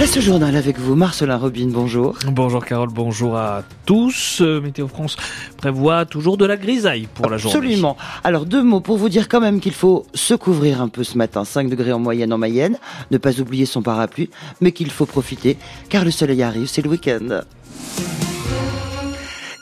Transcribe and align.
Place 0.00 0.16
au 0.16 0.22
journal 0.22 0.56
avec 0.56 0.78
vous, 0.78 0.94
Marcelin 0.94 1.36
Robin, 1.36 1.68
bonjour. 1.70 2.16
Bonjour 2.24 2.64
Carole, 2.64 2.88
bonjour 2.90 3.36
à 3.36 3.62
tous. 3.84 4.40
Euh, 4.40 4.58
Météo 4.58 4.88
France 4.88 5.14
prévoit 5.58 6.06
toujours 6.06 6.38
de 6.38 6.46
la 6.46 6.56
grisaille 6.56 7.06
pour 7.14 7.28
la 7.28 7.36
journée. 7.36 7.58
Absolument. 7.58 7.98
Alors 8.24 8.46
deux 8.46 8.62
mots 8.62 8.80
pour 8.80 8.96
vous 8.96 9.10
dire 9.10 9.28
quand 9.28 9.42
même 9.42 9.60
qu'il 9.60 9.74
faut 9.74 10.06
se 10.14 10.32
couvrir 10.32 10.80
un 10.80 10.88
peu 10.88 11.04
ce 11.04 11.18
matin, 11.18 11.44
5 11.44 11.68
degrés 11.68 11.92
en 11.92 11.98
moyenne 11.98 12.32
en 12.32 12.38
Mayenne, 12.38 12.78
ne 13.10 13.18
pas 13.18 13.42
oublier 13.42 13.66
son 13.66 13.82
parapluie, 13.82 14.30
mais 14.62 14.72
qu'il 14.72 14.90
faut 14.90 15.04
profiter 15.04 15.58
car 15.90 16.06
le 16.06 16.10
soleil 16.10 16.42
arrive, 16.42 16.66
c'est 16.66 16.80
le 16.80 16.88
week-end. 16.88 17.42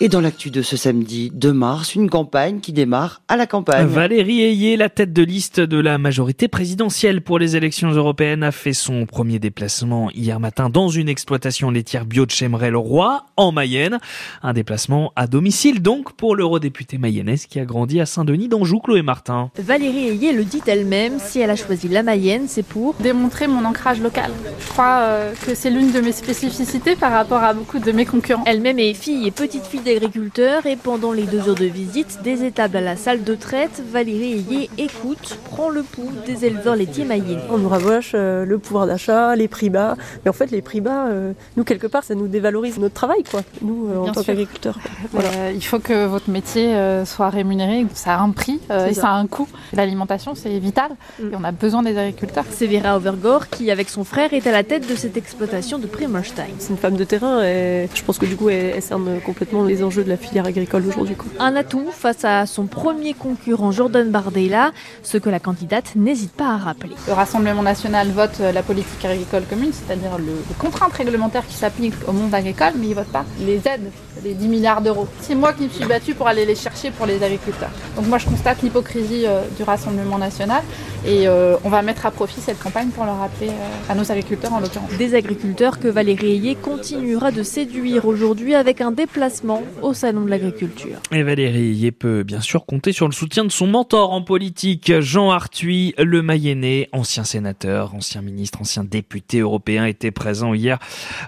Et 0.00 0.08
dans 0.08 0.20
l'actu 0.20 0.52
de 0.52 0.62
ce 0.62 0.76
samedi 0.76 1.32
2 1.34 1.52
mars, 1.52 1.96
une 1.96 2.08
campagne 2.08 2.60
qui 2.60 2.72
démarre 2.72 3.20
à 3.26 3.36
la 3.36 3.48
campagne. 3.48 3.84
Valérie 3.84 4.42
Ayé, 4.42 4.76
la 4.76 4.88
tête 4.88 5.12
de 5.12 5.24
liste 5.24 5.58
de 5.58 5.76
la 5.76 5.98
majorité 5.98 6.46
présidentielle 6.46 7.20
pour 7.20 7.40
les 7.40 7.56
élections 7.56 7.90
européennes, 7.90 8.44
a 8.44 8.52
fait 8.52 8.74
son 8.74 9.06
premier 9.06 9.40
déplacement 9.40 10.08
hier 10.12 10.38
matin 10.38 10.70
dans 10.70 10.88
une 10.88 11.08
exploitation 11.08 11.72
laitière 11.72 12.04
bio 12.04 12.26
de 12.26 12.30
Chemerel-Roi, 12.30 13.26
en 13.36 13.50
Mayenne. 13.50 13.98
Un 14.44 14.52
déplacement 14.52 15.12
à 15.16 15.26
domicile 15.26 15.82
donc 15.82 16.12
pour 16.12 16.36
l'eurodéputé 16.36 16.96
mayonnaise 16.96 17.46
qui 17.46 17.58
a 17.58 17.64
grandi 17.64 18.00
à 18.00 18.06
Saint-Denis 18.06 18.46
d'Anjou, 18.46 18.78
Chloé 18.78 19.02
Martin. 19.02 19.50
Valérie 19.58 20.10
Ayé 20.10 20.32
le 20.32 20.44
dit 20.44 20.62
elle-même, 20.68 21.18
si 21.18 21.40
elle 21.40 21.50
a 21.50 21.56
choisi 21.56 21.88
la 21.88 22.04
Mayenne, 22.04 22.44
c'est 22.46 22.62
pour 22.62 22.94
démontrer 23.00 23.48
mon 23.48 23.64
ancrage 23.64 24.00
local. 24.00 24.30
Je 24.60 24.68
crois 24.68 25.00
euh, 25.00 25.32
que 25.44 25.56
c'est 25.56 25.70
l'une 25.70 25.90
de 25.90 26.00
mes 26.00 26.12
spécificités 26.12 26.94
par 26.94 27.10
rapport 27.10 27.42
à 27.42 27.52
beaucoup 27.52 27.80
de 27.80 27.90
mes 27.90 28.06
concurrents. 28.06 28.44
Elle-même 28.46 28.78
est 28.78 28.94
fille 28.94 29.26
et 29.26 29.32
petite 29.32 29.66
fille 29.66 29.87
d'agriculteurs 29.94 30.66
et 30.66 30.76
pendant 30.76 31.12
les 31.12 31.22
deux 31.24 31.48
heures 31.48 31.54
de 31.54 31.64
visite 31.64 32.18
des 32.22 32.44
étables 32.44 32.76
à 32.76 32.80
la 32.80 32.96
salle 32.96 33.24
de 33.24 33.34
traite, 33.34 33.82
Valérie 33.90 34.44
Ayé 34.48 34.70
écoute, 34.78 35.38
prend 35.44 35.68
le 35.70 35.82
pouls 35.82 36.10
des 36.26 36.44
éleveurs 36.44 36.76
laitiers 36.76 37.04
mayennais. 37.04 37.42
On 37.50 37.58
nous 37.58 37.68
rabâche 37.68 38.12
euh, 38.14 38.44
le 38.44 38.58
pouvoir 38.58 38.86
d'achat, 38.86 39.36
les 39.36 39.48
prix 39.48 39.70
bas. 39.70 39.96
Mais 40.24 40.30
en 40.30 40.34
fait, 40.34 40.50
les 40.50 40.62
prix 40.62 40.80
bas, 40.80 41.06
euh, 41.08 41.32
nous, 41.56 41.64
quelque 41.64 41.86
part, 41.86 42.04
ça 42.04 42.14
nous 42.14 42.28
dévalorise 42.28 42.78
notre 42.78 42.94
travail, 42.94 43.22
quoi, 43.30 43.42
nous, 43.62 43.88
euh, 43.88 43.98
en 43.98 44.12
tant 44.12 44.22
qu'agriculteurs. 44.22 44.78
Euh, 45.14 45.52
il 45.54 45.64
faut 45.64 45.78
que 45.78 46.06
votre 46.06 46.30
métier 46.30 46.74
euh, 46.74 47.04
soit 47.04 47.30
rémunéré, 47.30 47.86
ça 47.94 48.14
a 48.16 48.20
un 48.20 48.30
prix 48.30 48.60
euh, 48.70 48.88
et 48.88 48.94
ça. 48.94 49.02
ça 49.02 49.08
a 49.08 49.14
un 49.14 49.26
coût. 49.26 49.48
L'alimentation, 49.72 50.34
c'est 50.34 50.58
vital 50.58 50.90
Mm. 51.18 51.32
et 51.32 51.36
on 51.36 51.44
a 51.44 51.52
besoin 51.52 51.82
des 51.82 51.96
agriculteurs. 51.96 52.44
C'est 52.50 52.66
Vera 52.66 52.96
Overgore 52.96 53.48
qui, 53.48 53.70
avec 53.70 53.88
son 53.88 54.04
frère, 54.04 54.32
est 54.32 54.46
à 54.46 54.52
la 54.52 54.62
tête 54.64 54.88
de 54.88 54.94
cette 54.94 55.16
exploitation 55.16 55.78
de 55.78 55.86
Primerstein. 55.86 56.46
C'est 56.58 56.70
une 56.70 56.76
femme 56.78 56.96
de 56.96 57.04
terrain 57.04 57.42
et 57.42 57.88
je 57.94 58.02
pense 58.02 58.18
que 58.18 58.26
du 58.26 58.36
coup, 58.36 58.48
elle, 58.48 58.72
elle 58.76 58.82
cerne 58.82 59.20
complètement 59.24 59.64
les 59.64 59.77
enjeux 59.82 60.04
de 60.04 60.08
la 60.08 60.16
filière 60.16 60.46
agricole 60.46 60.84
aujourd'hui. 60.86 61.16
Un 61.38 61.56
atout 61.56 61.90
face 61.92 62.24
à 62.24 62.46
son 62.46 62.66
premier 62.66 63.14
concurrent 63.14 63.72
Jordan 63.72 64.10
Bardella, 64.10 64.72
ce 65.02 65.18
que 65.18 65.30
la 65.30 65.40
candidate 65.40 65.94
n'hésite 65.96 66.32
pas 66.32 66.50
à 66.50 66.56
rappeler. 66.56 66.94
Le 67.06 67.12
Rassemblement 67.12 67.62
national 67.62 68.08
vote 68.10 68.38
euh, 68.40 68.52
la 68.52 68.62
politique 68.62 69.04
agricole 69.04 69.42
commune, 69.48 69.72
c'est-à-dire 69.72 70.18
le, 70.18 70.24
les 70.26 70.54
contraintes 70.58 70.92
réglementaires 70.92 71.46
qui 71.46 71.54
s'appliquent 71.54 72.08
au 72.08 72.12
monde 72.12 72.34
agricole, 72.34 72.72
mais 72.76 72.88
il 72.88 72.94
vote 72.94 73.06
pas 73.08 73.24
les 73.40 73.56
aides, 73.68 73.90
les 74.24 74.34
10 74.34 74.48
milliards 74.48 74.80
d'euros. 74.80 75.08
C'est 75.20 75.34
moi 75.34 75.52
qui 75.52 75.64
me 75.64 75.68
suis 75.68 75.84
battue 75.84 76.14
pour 76.14 76.28
aller 76.28 76.44
les 76.44 76.54
chercher 76.54 76.90
pour 76.90 77.06
les 77.06 77.22
agriculteurs. 77.22 77.70
Donc 77.96 78.06
moi 78.06 78.18
je 78.18 78.26
constate 78.26 78.62
l'hypocrisie 78.62 79.24
euh, 79.26 79.42
du 79.56 79.62
Rassemblement 79.62 80.18
national 80.18 80.62
et 81.06 81.28
euh, 81.28 81.56
on 81.64 81.68
va 81.68 81.82
mettre 81.82 82.06
à 82.06 82.10
profit 82.10 82.40
cette 82.40 82.58
campagne 82.58 82.88
pour 82.88 83.04
le 83.04 83.10
rappeler 83.10 83.48
euh, 83.48 83.92
à 83.92 83.94
nos 83.94 84.10
agriculteurs 84.10 84.52
en 84.52 84.60
l'occurrence. 84.60 84.90
Des 84.98 85.14
agriculteurs 85.14 85.78
que 85.78 85.88
Valérie 85.88 86.32
Ayé 86.32 86.54
continuera 86.54 87.30
de 87.30 87.42
séduire 87.42 88.06
aujourd'hui 88.06 88.54
avec 88.54 88.80
un 88.80 88.90
déplacement 88.90 89.62
au 89.82 89.94
Salon 89.94 90.24
de 90.24 90.30
l'Agriculture. 90.30 90.98
Et 91.12 91.22
Valérie 91.22 91.70
Ayé 91.70 91.92
peut 91.92 92.22
bien 92.22 92.40
sûr 92.40 92.66
compter 92.66 92.92
sur 92.92 93.06
le 93.06 93.12
soutien 93.12 93.44
de 93.44 93.50
son 93.50 93.66
mentor 93.66 94.12
en 94.12 94.22
politique, 94.22 94.92
Jean 95.00 95.30
Arthuis, 95.30 95.94
le 95.98 96.22
Mayennais, 96.22 96.88
ancien 96.92 97.24
sénateur, 97.24 97.94
ancien 97.94 98.22
ministre, 98.22 98.60
ancien 98.60 98.84
député 98.84 99.40
européen, 99.40 99.84
était 99.86 100.10
présent 100.10 100.54
hier 100.54 100.78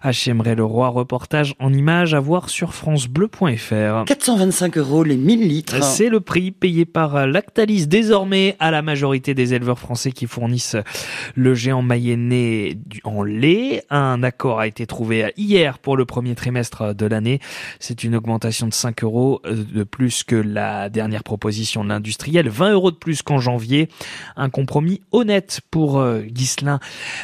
à 0.02 0.12
Chemeray-le-Roi. 0.12 0.88
Reportage 0.88 1.54
en 1.58 1.72
images 1.72 2.14
à 2.14 2.20
voir 2.20 2.48
sur 2.48 2.74
francebleu.fr. 2.74 4.04
425 4.06 4.78
euros 4.78 5.04
les 5.04 5.16
1000 5.16 5.48
litres. 5.48 5.82
C'est 5.82 6.08
le 6.08 6.20
prix 6.20 6.50
payé 6.50 6.84
par 6.84 7.26
Lactalis 7.26 7.86
désormais 7.86 8.56
à 8.58 8.70
la 8.70 8.82
majorité 8.82 9.34
des 9.34 9.54
éleveurs 9.54 9.78
français 9.78 10.12
qui 10.12 10.26
fournissent 10.26 10.76
le 11.34 11.54
géant 11.54 11.82
mayennais 11.82 12.78
en 13.04 13.22
lait. 13.22 13.84
Un 13.90 14.22
accord 14.22 14.60
a 14.60 14.66
été 14.66 14.86
trouvé 14.86 15.32
hier 15.36 15.78
pour 15.78 15.96
le 15.96 16.04
premier 16.04 16.34
trimestre 16.34 16.94
de 16.94 17.06
l'année. 17.06 17.40
C'est 17.78 18.04
une 18.04 18.16
augmentation 18.16 18.29
de 18.38 18.72
5 18.72 19.04
euros 19.04 19.40
de 19.44 19.84
plus 19.84 20.24
que 20.24 20.36
la 20.36 20.88
dernière 20.88 21.22
proposition 21.22 21.84
de 21.84 21.88
l'industriel, 21.88 22.48
20 22.48 22.72
euros 22.72 22.90
de 22.90 22.96
plus 22.96 23.22
qu'en 23.22 23.38
janvier. 23.38 23.88
Un 24.36 24.50
compromis 24.50 25.00
honnête 25.12 25.60
pour 25.70 25.98
euh, 25.98 26.22
Ghislain 26.22 26.78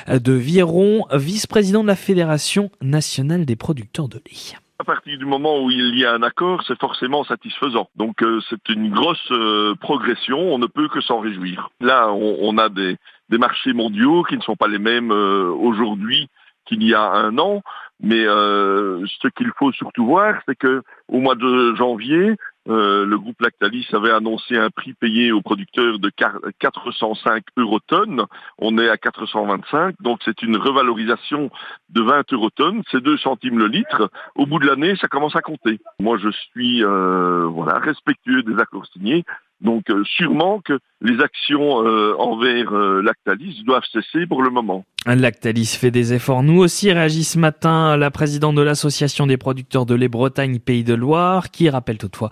de 0.09 0.33
Viron, 0.33 1.07
vice-président 1.13 1.83
de 1.83 1.89
la 1.89 1.97
Fédération 1.97 2.71
nationale 2.81 3.45
des 3.45 3.57
producteurs 3.57 4.09
de 4.09 4.17
lait. 4.17 4.57
À 4.79 4.85
partir 4.85 5.17
du 5.17 5.25
moment 5.25 5.65
où 5.65 5.71
il 5.71 5.99
y 5.99 6.05
a 6.05 6.13
un 6.13 6.23
accord, 6.23 6.63
c'est 6.67 6.79
forcément 6.79 7.25
satisfaisant. 7.25 7.89
Donc 7.97 8.23
euh, 8.23 8.41
c'est 8.51 8.69
une 8.69 8.91
grosse 8.91 9.31
euh, 9.31 9.75
progression, 9.75 10.39
on 10.39 10.59
ne 10.59 10.67
peut 10.67 10.89
que 10.89 11.01
s'en 11.01 11.21
réjouir. 11.21 11.71
Là, 11.81 12.13
on, 12.13 12.59
a 12.59 12.69
des, 12.69 12.99
des 13.31 13.39
marchés 13.39 13.73
mondiaux 13.73 14.23
qui 14.25 14.37
ne 14.37 14.43
sont 14.43 14.55
pas 14.55 14.69
les 14.69 14.79
mêmes 14.79 15.13
euh, 15.13 15.49
aujourd'hui 15.49 16.29
qu'il 16.67 16.83
y 16.83 16.93
a 16.93 17.11
un 17.11 17.39
an, 17.39 17.63
mais 18.01 18.25
euh, 18.27 19.05
ce 19.23 19.29
qu'il 19.29 19.51
faut 19.59 19.73
surtout 19.73 20.05
voir, 20.07 20.41
c'est 20.47 20.57
que 20.57 20.83
au 21.09 21.19
mois 21.19 21.35
de 21.35 21.75
janvier, 21.77 22.35
euh, 22.69 23.07
le 23.07 23.19
groupe 23.19 23.41
Lactalis 23.41 23.87
avait 23.93 24.11
annoncé 24.11 24.57
un 24.59 24.71
prix 24.71 24.93
payé 24.93 25.33
aux 25.33 25.41
producteurs 25.41 25.99
de 25.99 26.11
quar- 26.11 26.41
405 26.59 27.45
euros 27.57 27.81
tonnes. 27.81 28.25
On 28.59 28.77
est 28.79 28.89
à 28.89 28.97
425, 28.97 29.95
donc 30.01 30.21
c'est 30.25 30.43
une 30.43 30.57
revalorisation 30.57 31.51
de 31.91 32.03
20 32.03 32.33
euros 32.33 32.51
tonnes, 32.51 32.83
c'est 32.91 33.03
2 33.03 33.17
centimes 33.19 33.59
le 33.59 33.69
litre. 33.69 34.11
Au 34.35 34.47
bout 34.47 34.59
de 34.59 34.67
l'année, 34.67 34.97
ça 34.97 35.09
commence 35.09 35.37
à 35.37 35.43
compter. 35.43 35.79
Moi, 36.01 36.19
je 36.19 36.29
suis 36.31 36.85
euh, 36.85 37.47
voilà 37.47 37.79
respectueux 37.79 38.43
des 38.43 38.59
accords 38.61 38.87
signés. 38.87 39.25
Donc 39.61 39.89
euh, 39.91 40.05
sûrement 40.05 40.61
que 40.61 40.79
les 41.03 41.23
actions 41.23 41.87
euh, 41.87 42.15
envers 42.19 42.73
euh, 42.73 43.03
Lactalis 43.03 43.63
doivent 43.65 43.85
cesser 43.93 44.27
pour 44.27 44.43
le 44.43 44.51
moment. 44.51 44.85
Lactalis 45.07 45.77
fait 45.79 45.91
des 45.91 46.15
efforts. 46.15 46.43
Nous 46.43 46.59
aussi 46.59 46.91
réagit 46.91 47.23
ce 47.23 47.39
matin 47.39 47.97
la 47.97 48.11
présidente 48.11 48.57
de 48.57 48.63
l'association 48.63 49.27
des 49.27 49.37
producteurs 49.37 49.87
de 49.87 49.95
lait 49.95 50.09
Bretagne 50.09 50.59
Pays 50.59 50.85
de 50.85 50.95
Loire, 50.95 51.51
qui 51.51 51.69
rappelle 51.69 51.99
toutefois 51.99 52.31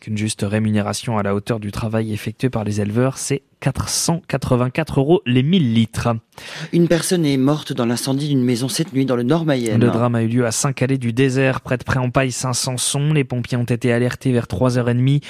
qu'une 0.00 0.16
juste 0.16 0.44
rémunération 0.48 1.18
à 1.18 1.22
la 1.22 1.34
hauteur 1.34 1.60
du 1.60 1.70
travail 1.70 2.12
effectué 2.12 2.50
par 2.50 2.64
les 2.64 2.80
éleveurs, 2.80 3.18
c'est 3.18 3.42
484 3.60 5.00
euros 5.00 5.22
les 5.26 5.42
1000 5.42 5.74
litres. 5.74 6.08
Une 6.72 6.88
personne 6.88 7.24
est 7.24 7.36
morte 7.36 7.72
dans 7.72 7.86
l'incendie 7.86 8.28
d'une 8.28 8.44
maison 8.44 8.68
cette 8.68 8.92
nuit 8.92 9.04
dans 9.04 9.16
le 9.16 9.24
Nord 9.24 9.44
Mayenne. 9.44 9.80
Le 9.80 9.88
drame 9.88 10.14
a 10.14 10.22
eu 10.22 10.28
lieu 10.28 10.46
à 10.46 10.52
Saint-Calais 10.52 10.98
du 10.98 11.12
désert, 11.12 11.60
près 11.60 11.76
de 11.76 11.84
Préampaille, 11.84 12.30
Saint-Sanson. 12.30 13.12
Les 13.12 13.24
pompiers 13.24 13.58
ont 13.58 13.64
été 13.64 13.92
alertés 13.92 14.32
vers 14.32 14.46
3h30. 14.46 15.22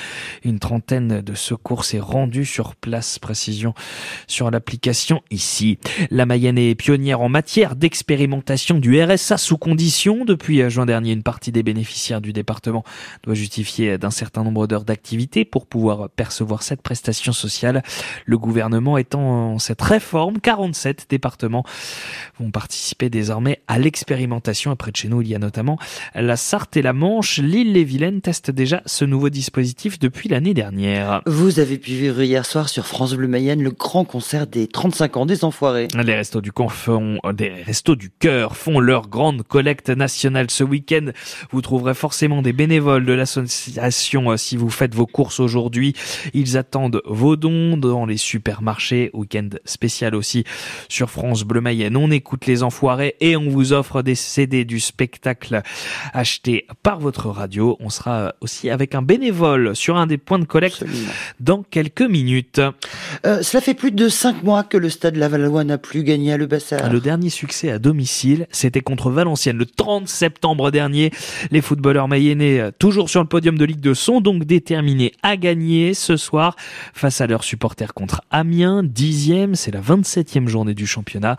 Une 0.45 0.59
trentaine 0.59 1.23
de 1.23 1.35
secours 1.35 1.85
s'est 1.85 2.01
rendue 2.01 2.45
sur 2.45 2.68
place. 2.75 3.19
Précision 3.19 3.75
sur 4.27 4.51
l'application 4.51 5.23
ici. 5.31 5.79
La 6.11 6.27
Mayenne 6.27 6.59
est 6.59 6.75
pionnière 6.75 7.21
en 7.21 7.29
matière 7.29 7.77
d'expérimentation 7.77 8.79
du 8.79 9.03
RSA 9.03 9.39
sous 9.39 9.59
condition. 9.59 10.25
Depuis 10.25 10.69
juin 10.71 10.87
dernier, 10.87 11.13
une 11.13 11.23
partie 11.23 11.53
des 11.53 11.63
bénéficiaires 11.63 12.21
du 12.21 12.33
département 12.33 12.85
doit 13.25 13.35
justifier 13.35 13.99
d'un 13.99 14.11
certain 14.11 14.45
nombre 14.45 14.67
d'heures 14.67 14.85
d'activité 14.85 15.45
pour 15.45 15.67
pouvoir 15.67 16.09
percevoir 16.11 16.63
cette 16.63 16.83
prestation 16.83 17.33
sociale. 17.33 17.83
Le 18.27 18.39
gouvernement 18.39 18.99
étant 18.99 19.55
en 19.55 19.59
cette 19.59 19.83
réforme, 19.83 20.41
47 20.41 21.07
départements 21.09 21.65
vont 22.39 22.51
participer 22.51 23.11
désormais 23.11 23.61
à 23.69 23.79
l'expérimentation. 23.79 24.73
Et 24.73 24.77
près 24.77 24.91
de 24.91 24.97
chez 24.97 25.09
nous, 25.09 25.23
il 25.23 25.29
y 25.29 25.35
a 25.35 25.39
notamment 25.39 25.79
la 26.15 26.37
Sarthe 26.37 26.77
et 26.77 26.83
la 26.83 26.93
Manche. 26.93 27.39
L'île-et-Vilaine 27.39 28.21
teste 28.21 28.51
déjà 28.51 28.83
ce 28.87 29.05
nouveau 29.05 29.29
dispositif 29.29 29.99
depuis 29.99 30.29
l'année 30.29 30.55
dernière. 30.55 31.23
Vous 31.27 31.61
avez 31.61 31.79
pu 31.79 31.93
vivre 31.93 32.23
hier 32.23 32.45
soir 32.45 32.58
sur 32.67 32.87
France 32.87 33.15
Bleu 33.15 33.29
Mayenne 33.29 33.63
le 33.63 33.71
grand 33.71 34.05
concert 34.05 34.49
des 34.49 34.67
35 34.67 35.17
ans 35.19 35.27
des 35.27 35.45
Enfoirés. 35.45 35.87
Les 36.03 36.15
restos 36.15 36.41
du 36.41 36.51
camp 36.51 36.69
font, 36.69 37.19
des 37.33 37.51
restos 37.51 37.95
du 37.95 38.11
cœur 38.11 38.57
font 38.57 38.81
leur 38.81 39.09
grande 39.09 39.45
collecte 39.45 39.91
nationale 39.91 40.51
ce 40.51 40.65
week-end. 40.65 41.13
Vous 41.53 41.63
trouverez 41.63 41.95
forcément 41.95 42.43
des 42.43 42.53
bénévoles 42.53 43.05
de 43.05 43.13
l'association 43.13 44.33
euh, 44.33 44.37
si 44.37 44.57
vous 44.57 44.71
faites 44.71 44.95
vos 44.95 45.07
courses 45.07 45.39
aujourd'hui. 45.39 45.95
Ils 46.35 46.57
attendent 46.57 47.01
vos 47.05 47.37
dons 47.37 47.77
dans 47.77 48.07
les 48.07 48.17
supermarchés. 48.17 49.11
Week-end 49.13 49.51
spécial 49.65 50.15
aussi 50.15 50.45
sur 50.89 51.11
France 51.11 51.45
Bleu 51.45 51.61
Mayenne. 51.61 51.97
On 51.97 52.11
écoute 52.11 52.47
les 52.47 52.63
enfoirés 52.63 53.15
et 53.21 53.37
on 53.37 53.49
vous 53.49 53.73
offre 53.73 54.03
des 54.03 54.15
CD 54.15 54.65
du 54.65 54.81
spectacle 54.81 55.63
acheté 56.13 56.67
par 56.83 56.99
votre 56.99 57.29
radio. 57.29 57.77
On 57.79 57.91
sera 57.91 58.35
aussi 58.41 58.71
avec 58.71 58.95
un 58.95 59.03
bénévole 59.03 59.77
sur 59.77 59.97
un 59.97 60.07
des 60.07 60.19
points 60.19 60.39
de 60.39 60.47
collecte 60.47 60.83
Absolument. 60.83 61.13
dans 61.41 61.63
quelques 61.63 62.03
minutes. 62.03 62.48
Euh, 62.59 63.43
cela 63.43 63.61
fait 63.61 63.75
plus 63.75 63.91
de 63.91 64.09
5 64.09 64.43
mois 64.43 64.63
que 64.63 64.77
le 64.77 64.91
stade 64.91 65.17
Lavallois 65.17 65.65
n'a 65.65 65.79
plus 65.79 66.03
gagné 66.03 66.33
à 66.33 66.37
Le 66.37 66.47
Bassard. 66.47 66.91
Le 66.91 67.01
dernier 67.01 67.31
succès 67.31 67.71
à 67.71 67.79
domicile, 67.79 68.47
c'était 68.51 68.81
contre 68.81 69.11
Valenciennes 69.11 69.59
le 69.59 69.67
30 69.67 70.09
septembre 70.09 70.71
dernier. 70.71 71.11
Les 71.51 71.61
footballeurs 71.61 72.09
mayennais, 72.09 72.61
euh, 72.61 72.71
toujours 72.79 73.11
sur 73.11 73.21
le 73.21 73.29
podium 73.29 73.59
de 73.59 73.65
Ligue 73.65 73.81
2, 73.81 73.95
sont 73.95 74.21
donc 74.21 74.45
déterminés 74.45 75.13
à 75.23 75.37
gagner 75.37 75.95
ce 75.95 76.17
soir 76.17 76.57
face 76.93 77.21
à 77.21 77.27
leurs 77.27 77.45
supporters 77.45 77.95
contre 77.95 78.23
Amiens, 78.31 78.83
dixième, 78.83 79.55
c'est 79.55 79.73
la 79.73 79.81
27e 79.81 80.49
journée 80.49 80.75
du 80.75 80.87
championnat. 80.87 81.37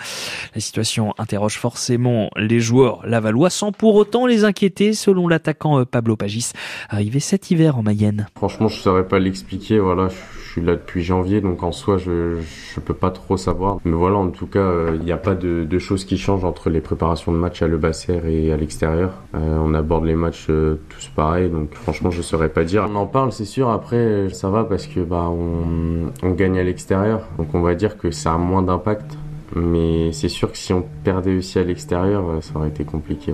La 0.55 0.61
situation 0.61 1.13
interroge 1.17 1.57
forcément 1.57 2.29
les 2.35 2.59
joueurs 2.59 3.05
lavallois 3.05 3.49
sans 3.49 3.71
pour 3.71 3.95
autant 3.95 4.25
les 4.25 4.43
inquiéter, 4.43 4.93
selon 4.93 5.27
l'attaquant 5.27 5.79
euh, 5.79 5.85
Pablo 5.85 6.15
Pagis, 6.15 6.51
arrivé 6.89 7.19
cet 7.19 7.51
hiver 7.51 7.77
en 7.77 7.83
Mayenne. 7.83 8.27
Franchement, 8.35 8.67
je 8.67 8.79
saurais 8.79 9.07
pas 9.07 9.19
l'expliquer, 9.19 9.79
voilà, 9.79 10.09
je 10.09 10.51
suis 10.51 10.61
là 10.61 10.73
depuis 10.73 10.98
janvier, 11.01 11.41
donc 11.41 11.63
en 11.63 11.71
soi, 11.71 11.97
je, 11.97 12.37
peux 12.85 12.93
pas 12.93 13.11
trop 13.11 13.37
savoir. 13.37 13.77
Mais 13.85 13.95
voilà, 13.95 14.17
en 14.17 14.29
tout 14.29 14.47
cas, 14.47 14.59
euh, 14.59 14.97
il 14.99 15.05
n'y 15.05 15.11
a 15.11 15.17
pas 15.17 15.35
de, 15.35 15.79
choses 15.79 16.05
qui 16.05 16.17
changent 16.17 16.45
entre 16.45 16.69
les 16.69 16.81
préparations 16.81 17.31
de 17.31 17.37
match 17.37 17.61
à 17.61 17.67
Le 17.67 17.77
Basser 17.77 18.19
et 18.25 18.51
à 18.51 18.57
l'extérieur. 18.57 19.11
Euh, 19.35 19.57
on 19.61 19.73
aborde 19.73 20.05
les 20.05 20.15
matchs 20.15 20.47
euh, 20.49 20.79
tous 20.89 21.09
pareil, 21.15 21.49
donc 21.49 21.73
franchement, 21.73 22.11
je 22.11 22.21
saurais 22.21 22.49
pas 22.49 22.63
dire. 22.63 22.87
On 22.89 22.95
en 22.95 23.05
parle, 23.05 23.31
c'est 23.31 23.45
sûr. 23.45 23.69
Après, 23.69 24.29
ça 24.29 24.49
va 24.49 24.63
parce 24.63 24.87
que 24.87 24.99
bah 24.99 25.29
on, 25.29 26.31
gagne 26.31 26.59
à 26.59 26.63
l'extérieur, 26.63 27.21
donc 27.37 27.53
on 27.53 27.61
va 27.61 27.75
dire 27.75 27.97
que 27.97 28.11
ça 28.11 28.33
a 28.33 28.37
moins 28.37 28.61
d'impact. 28.61 29.17
Mais 29.55 30.11
c'est 30.11 30.29
sûr 30.29 30.51
que 30.51 30.57
si 30.57 30.73
on 30.73 30.83
perdait 31.03 31.35
aussi 31.35 31.57
à 31.57 31.63
l'extérieur, 31.63 32.23
ça 32.41 32.53
aurait 32.55 32.69
été 32.69 32.83
compliqué. 32.83 33.33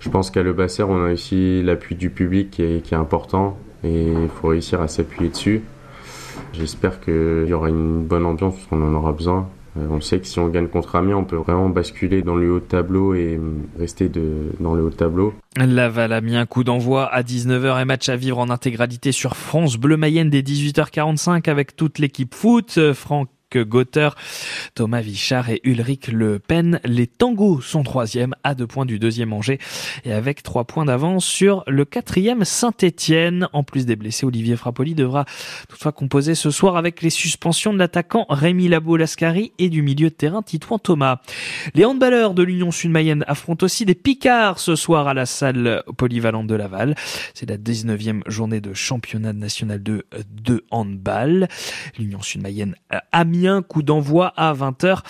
Je 0.00 0.10
pense 0.10 0.30
qu'à 0.30 0.42
Le 0.42 0.52
Basser, 0.52 0.82
on 0.82 1.04
a 1.04 1.12
aussi 1.12 1.62
l'appui 1.62 1.94
du 1.94 2.10
public 2.10 2.50
qui 2.50 2.62
est, 2.62 2.82
qui 2.82 2.94
est 2.94 2.96
important 2.96 3.56
et 3.84 4.06
il 4.08 4.28
faut 4.28 4.48
réussir 4.48 4.80
à 4.80 4.88
s'appuyer 4.88 5.30
dessus. 5.30 5.62
J'espère 6.58 7.00
qu'il 7.00 7.46
y 7.46 7.52
aura 7.52 7.68
une 7.68 8.04
bonne 8.04 8.24
ambiance 8.24 8.54
parce 8.54 8.66
qu'on 8.66 8.82
en 8.82 8.94
aura 8.94 9.12
besoin. 9.12 9.48
Euh, 9.78 9.86
on 9.90 10.00
sait 10.00 10.18
que 10.20 10.26
si 10.26 10.38
on 10.38 10.48
gagne 10.48 10.68
contre 10.68 10.96
Amiens, 10.96 11.16
on 11.16 11.24
peut 11.24 11.36
vraiment 11.36 11.68
basculer 11.68 12.22
dans 12.22 12.36
le 12.36 12.50
haut 12.50 12.60
de 12.60 12.64
tableau 12.64 13.14
et 13.14 13.38
rester 13.78 14.08
de, 14.08 14.52
dans 14.60 14.74
le 14.74 14.84
haut 14.84 14.90
de 14.90 14.94
tableau. 14.94 15.34
Laval 15.56 16.12
a 16.12 16.20
mis 16.20 16.36
un 16.36 16.46
coup 16.46 16.64
d'envoi 16.64 17.06
à 17.06 17.22
19h 17.22 17.80
et 17.80 17.84
match 17.84 18.08
à 18.08 18.16
vivre 18.16 18.38
en 18.38 18.48
intégralité 18.48 19.12
sur 19.12 19.36
France 19.36 19.76
Bleu 19.76 19.96
Mayenne 19.96 20.30
dès 20.30 20.40
18h45 20.40 21.48
avec 21.50 21.76
toute 21.76 21.98
l'équipe 21.98 22.34
foot. 22.34 22.92
Franck 22.94 23.28
Gother, 23.64 24.14
Thomas 24.74 25.00
Vichard 25.00 25.50
et 25.50 25.60
Ulrich 25.64 26.08
Le 26.08 26.38
Pen. 26.38 26.80
Les 26.84 27.06
tangos 27.06 27.60
sont 27.60 27.82
troisième 27.82 28.34
à 28.44 28.54
deux 28.54 28.66
points 28.66 28.86
du 28.86 28.98
deuxième 28.98 29.32
Angers 29.32 29.58
et 30.04 30.12
avec 30.12 30.42
trois 30.42 30.64
points 30.64 30.84
d'avance 30.84 31.24
sur 31.24 31.64
le 31.66 31.84
quatrième 31.84 32.44
Saint-Étienne. 32.44 33.48
En 33.52 33.62
plus 33.62 33.86
des 33.86 33.96
blessés, 33.96 34.26
Olivier 34.26 34.56
Frappoli 34.56 34.94
devra 34.94 35.24
toutefois 35.68 35.92
composer 35.92 36.34
ce 36.34 36.50
soir 36.50 36.76
avec 36.76 37.02
les 37.02 37.10
suspensions 37.10 37.72
de 37.72 37.78
l'attaquant 37.78 38.26
Rémi 38.28 38.68
Labo-Lascari 38.68 39.52
et 39.58 39.68
du 39.68 39.82
milieu 39.82 40.10
de 40.10 40.14
terrain 40.14 40.42
Titouan 40.42 40.78
Thomas. 40.78 41.20
Les 41.74 41.84
handballeurs 41.84 42.34
de 42.34 42.42
l'Union 42.42 42.70
Sud-Mayenne 42.70 43.24
affrontent 43.26 43.64
aussi 43.64 43.84
des 43.84 43.94
Picards 43.94 44.58
ce 44.58 44.76
soir 44.76 45.08
à 45.08 45.14
la 45.14 45.26
salle 45.26 45.82
polyvalente 45.96 46.46
de 46.46 46.54
Laval. 46.54 46.94
C'est 47.34 47.48
la 47.48 47.56
19e 47.56 48.22
journée 48.28 48.60
de 48.60 48.74
championnat 48.74 49.32
national 49.32 49.82
de, 49.82 50.04
handball. 50.70 51.48
L'Union 51.98 52.22
Sud-Mayenne 52.22 52.74
a 52.90 53.02
coup 53.62 53.82
d'envoi 53.82 54.32
à 54.36 54.52
20h. 54.52 55.00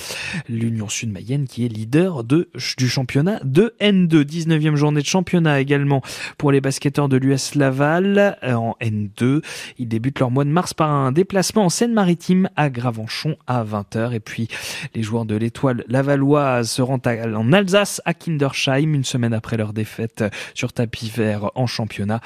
L'Union 0.49 0.89
Sud-Mayenne 0.89 1.47
qui 1.47 1.65
est 1.65 1.69
leader 1.69 2.25
de, 2.25 2.49
du 2.77 2.89
championnat 2.89 3.41
de 3.45 3.75
N2. 3.81 4.25
19e 4.25 4.75
journée 4.75 5.01
de 5.01 5.07
championnat 5.07 5.61
également 5.61 6.03
pour 6.39 6.53
les 6.53 6.61
basketteurs 6.61 7.09
de 7.09 7.17
l'US 7.17 7.55
Laval 7.55 8.39
euh, 8.43 8.55
en 8.55 8.77
N2. 8.81 9.43
Ils 9.79 9.89
débutent 9.89 10.19
leur 10.21 10.31
mois 10.31 10.45
de 10.45 10.51
mars 10.51 10.75
par 10.75 10.91
un 10.91 11.13
déplacement 11.13 11.65
en 11.67 11.69
Seine-Maritime 11.69 12.49
à 12.57 12.71
Gravenchon 12.71 13.37
à 13.47 13.65
20h. 13.65 14.13
Et 14.13 14.21
puis 14.21 14.49
les 14.95 15.03
joueurs 15.03 15.25
de 15.25 15.37
l'étoile 15.37 15.85
lavalloise 15.89 16.71
se 16.71 16.83
rendent 16.83 17.07
en 17.07 17.53
Alsace 17.53 18.01
à 18.05 18.15
Kindersheim 18.15 18.95
une 18.95 19.05
semaine 19.05 19.35
après 19.35 19.57
leur 19.57 19.73
défaite 19.73 20.25
sur 20.55 20.73
tapis 20.73 21.11
vert 21.15 21.51
en 21.55 21.67
championnat. 21.67 22.21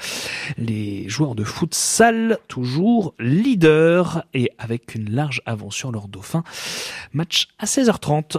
Les 0.56 1.08
joueurs 1.08 1.34
de 1.34 1.44
futsal 1.44 2.38
toujours 2.48 3.14
leaders 3.18 4.24
et 4.34 4.50
avec 4.58 4.94
une 4.94 5.10
large 5.10 5.42
avance 5.46 5.74
sur 5.74 5.89
leur 5.90 6.08
dauphin. 6.08 6.44
Match 7.12 7.48
à 7.58 7.66
16h30. 7.66 8.38